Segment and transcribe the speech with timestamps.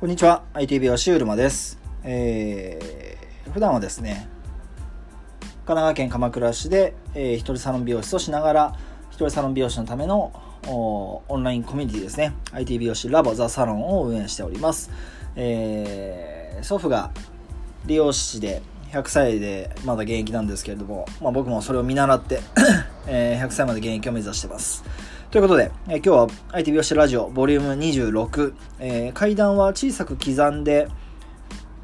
[0.00, 0.44] こんにちは。
[0.54, 4.28] ITV 吉うるまです、えー、普段はですね
[5.40, 8.76] 神奈川県鎌倉市で、えー、一人サロン美容室をしながら
[9.10, 10.32] 一人サロン美容師のための
[10.68, 12.32] オンラインコミュニティですね。
[12.52, 14.92] IT 美容師ラボザサロンを運営しております、
[15.34, 17.10] えー、祖父が
[17.84, 18.62] 理容師で
[18.92, 22.38] 100歳でまだ現役なんですけれども、まあ、僕もそれを見習って、
[23.08, 24.84] えー、100歳まで現役を目指してます。
[25.30, 30.88] ということで、えー、今日は IT 美容師ラジオボリューム26、えー、階段は小さく刻んで、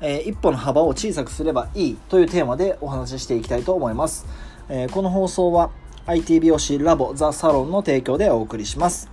[0.00, 4.24] えー、一歩の幅を小さくすればいいというテーマでお話ししていきたいと思います、
[4.70, 5.70] えー、この放送は
[6.06, 9.10] IT 美容師ラボザサロンの提供でお送りします。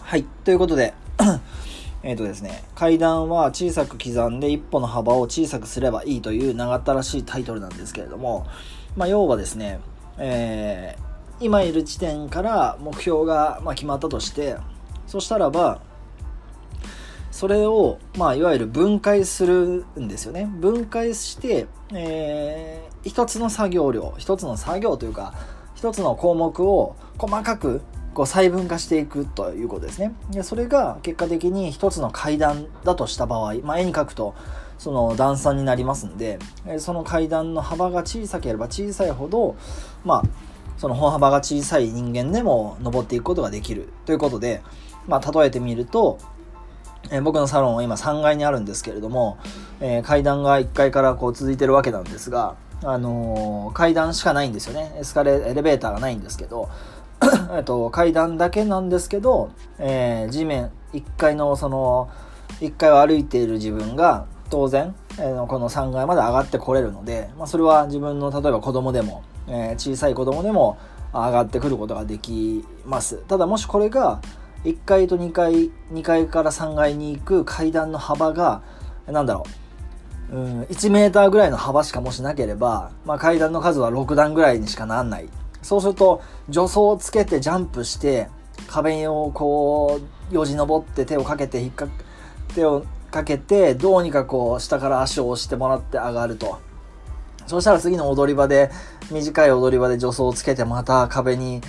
[0.00, 0.92] はいということで
[2.02, 8.48] えっ、とですね、階段は小さく刻んで一歩の幅を小さくすればいいという長ったらしいタイトルなんですけれども、
[8.96, 9.78] まあ、要はですね、
[10.18, 11.11] えー、
[11.42, 14.56] 今いる地点から目標が、ま、決まったとして、
[15.06, 15.80] そしたらば、
[17.30, 20.48] それを、まあ、いわゆる分解するんですよね。
[20.60, 25.34] 分解して、えー、一つの作業量、一つの作業というか、
[25.74, 27.80] 一つの項目を細かく
[28.14, 30.14] こう細分化していくということですね。
[30.30, 34.34] でそれが結果的に一つの階段だとした場合、まあ、絵に描くと
[34.78, 36.38] その段差になりますんで、
[36.78, 39.56] その階段の幅が小さければ小さいほど、
[40.04, 40.22] まあ、
[40.82, 44.62] その歩幅が小さい人間でも登っていくことができるということで、
[45.06, 46.18] まあ、例えてみると、
[47.12, 49.38] えー、僕のサロンは今3階にあるんですけれども、
[49.80, 54.92] えー、階段が1階からこう続いてるわけなんですが、あのー、階段しかないんですよね。
[54.98, 56.68] エスカレエレベーターがないんですけど、
[57.64, 62.10] と、階段だけなんですけど、えー、地面1階のその
[62.58, 70.78] 1階を歩いている自分が当然、えー、この3階まで上がってこれるので、まあ、それは自分の例えば子供でも、えー、小さい子供でも
[71.12, 73.18] 上がってくることができます。
[73.28, 74.20] ただもしこれが
[74.64, 78.62] 1階と2階2階から3階に行く階段の幅が
[79.06, 79.44] 何だろ
[80.30, 85.28] ううん1メーターぐらいの幅しかもしなければ、まあ、階段の数は6段ぐらいにしかなんない。
[85.60, 88.28] そうすると助走をつけてジャンプして
[88.66, 90.00] 壁をこ
[90.30, 91.86] うよじ登って手をかけて引っか
[92.54, 96.58] 手をかけてどうにかこう下から足を押してもらって上がると。
[97.46, 98.70] そしたら次の踊り場で
[99.10, 101.60] 短い踊り場で助走をつけてまた壁に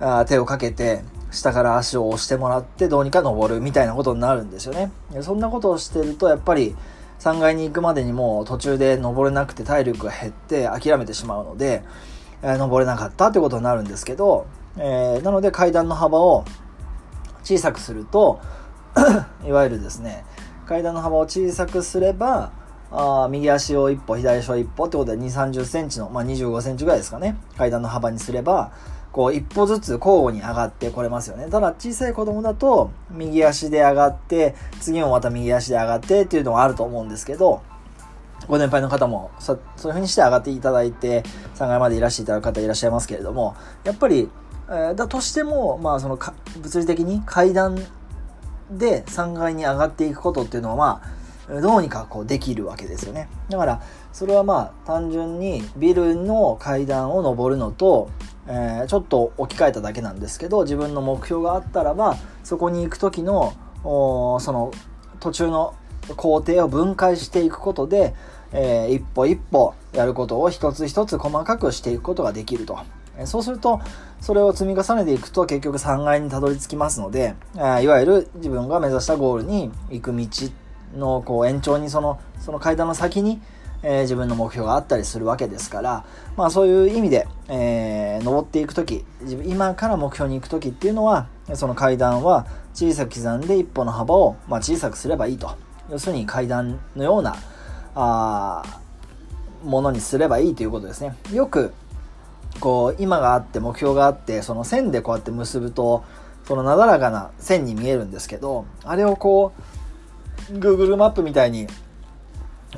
[0.00, 4.90] あ手をかけて下から足を押してもらってどうにか登るみたいなことになるんですよね。
[5.20, 6.76] そんなことをしてるとやっぱり
[7.20, 11.82] 3階に行くまでにもう途中で登れなくて体力が減って諦めてしまうので
[12.42, 14.46] え、登れなかったってことになるんですけど、
[14.76, 16.44] えー、なので階段の幅を
[17.42, 18.40] 小さくすると
[19.46, 20.24] いわゆるですね
[20.70, 22.52] 階段の幅を小さくすれば
[22.92, 27.36] あ右足を一歩左足を一歩ってことで2 3 0センチの、まあ、2 5センチぐらいですかね。
[27.58, 28.70] 階段の幅にすれば
[29.10, 31.48] こう一歩ずつ交互に上がってこれますよね。
[31.50, 37.62] ただ小さい子供だと右足で上がって次もまた右足で上がってっていうのがあると思うんですけど
[38.46, 41.24] ご年配の方もそそういう風にして上がっていただいて
[41.56, 44.30] 3階までいらしていただく方いらっしゃいますけれどもやっぱり、
[44.68, 46.32] えー、だとしても、まあ、そのか
[46.62, 47.76] 物理的に階段
[48.70, 51.02] で3階に上がっていくことっていうのは
[51.62, 53.82] どうにかこうできるわけですよねだから
[54.12, 58.10] それはまあ単純にビルの階段を上るのと、
[58.46, 64.70] え、ちょっと置き換えただけなんですけど自分の目標があったらばそこに行く時のその
[65.18, 65.74] 途中の
[66.16, 68.14] 工程を分解していくことで、
[68.52, 72.78] えー、一歩一歩やることを一つ一つ細かくしていくことができると。
[73.24, 73.80] そうすると、
[74.20, 80.26] それを積み重ねていくと結局3階にたどり着きますので、いわゆる自分が目指したゴールに行く道
[80.96, 83.40] のこう延長にその、その階段の先に、
[83.82, 86.04] えー、自分の目標があったりするわけですから、
[86.36, 89.04] まあそういう意味で、えー、登っていくとき、
[89.46, 95.56] 今から目標に行くときっていうのは、その階段は小さく刻んで一歩の幅を、まあ、小さくすればいいと。
[95.90, 97.36] 要するに階段のような
[97.94, 98.62] あ
[99.64, 101.16] ものにすればいいということですね。
[101.32, 101.72] よく
[102.58, 106.04] こう今があって目標があってその線でこうやって結ぶと
[106.44, 109.52] そのなだらかな線に見えるんですけどあれをこ
[110.50, 111.68] う Google マップみたいに、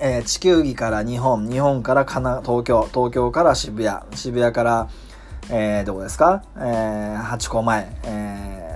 [0.00, 4.90] えー、地球儀から日本日本からかな東京東京から渋谷渋谷から、
[5.48, 8.72] えー、どこですか、えー、八甲前、えー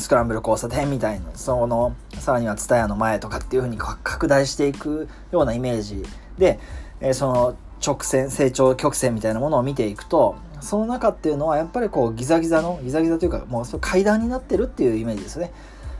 [0.00, 6.04] スクランブル交差点みたいな、その、さらにはツタヤの前とかっていう風に拡大していくようなイメージ
[6.38, 6.58] で、
[7.00, 15.52] えー、その直線、成長曲線みたいなものを見ていくと、その中っていうのはやっぱりこうギザギザの、ギザギザというかもう階段になってるっていうイメージですね。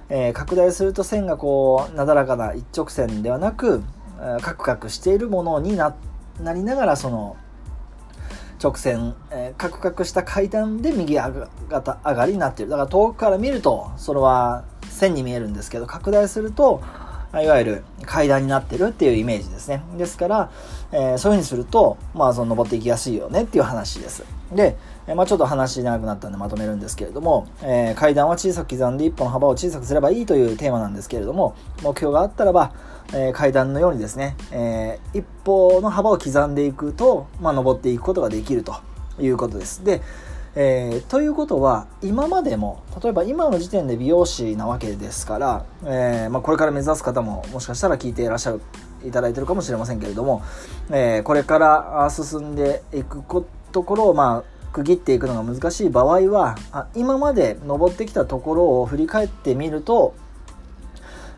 [0.08, 3.82] えー、拡大すると線がこう、なだらかな一直線ではなく、
[4.42, 5.94] カクカクしているものにな、
[6.42, 7.36] なりながらその、
[8.62, 11.30] 直線、えー、カクカクした階段で右上
[11.68, 16.82] が上がりになっているだから遠くから見るとそれは線に見えるんですけど拡大すると
[17.32, 19.82] いわゆる階段になってるっていうイメージですね。
[19.96, 20.50] ですから、
[20.90, 24.24] えー、そういう風にすると、まあ、その登っていきやすいよねっていう話です。
[24.52, 24.76] で、
[25.14, 32.72] まあ、ちょっと話長くなったんでまとめるんですけれども、えー、階段は小さく刻んで一歩の幅を小さくすればいいというテーマなんですけれども、目標があったらば、
[33.12, 38.74] え階段のようにですね、え一歩の幅を刻んでいくと、まあ、登っていくことができると
[39.20, 39.84] いうことです。
[39.84, 40.00] で、
[40.56, 48.60] えー、ということは今までも例えば今の時点で美容師なわけですから、えーまあ、これから目指す方ももしかしたら聞いていらっしゃる
[49.04, 50.42] いただいてるかもしれませんけれども、
[50.90, 53.22] えー、これから進んでいく
[53.70, 60.14] ところをまあ区切っていくのが難しい場合はあ今まで登ってきたところを振り返ってみると、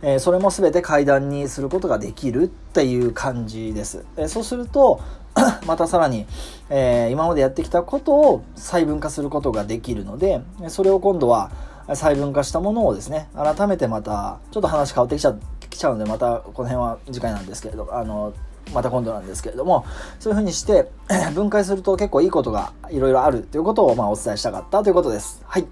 [0.02, 4.04] えー、それも全て階段にすることができるっていう感じです。
[4.16, 5.00] えー、そうすると
[5.66, 6.26] またさらに、
[6.70, 11.50] えー、今までやってきたことを細分化することができるので、それを今度は
[11.88, 15.34] 細分化したものをですね、改めてまた、ちょっと話変わってきちゃ
[15.70, 18.32] きちゃうので、またこの辺は次回なんですけれど、あの、
[18.72, 19.84] また今度なんですけれども、
[20.20, 20.90] そういうふうにして
[21.34, 25.42] 分解すると結構いいことがいろいろあるということをまあお伝えしたかったということです。
[25.46, 25.66] はい。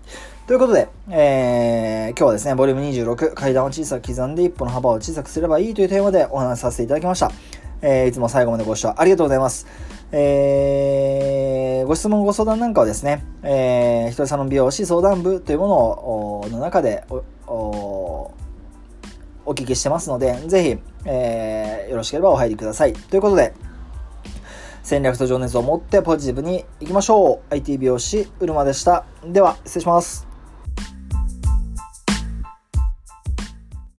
[0.47, 2.83] ということで、えー、今日はですね、ボリューム
[3.15, 7.31] 26、階段を小さく刻んで一歩の幅を小さくすればいいというテーマでお話しさせていただきました。
[7.83, 9.67] えー、いつも最後までご視聴ありがとうございます。
[10.13, 18.35] えー、ご質問、ご相談なんかはですね、えー、ひとりサロン美容師相談部というものを、の中でお、お、
[19.47, 22.93] お聞きしてますので、ぜひ、えー、よろしければお入りください。
[22.93, 23.55] ということで、
[24.83, 27.55] 戦略と情熱を持ってポジティブにいきましょう。
[27.55, 29.05] IT 美容師、うるまでした。
[29.25, 30.30] では、失礼します。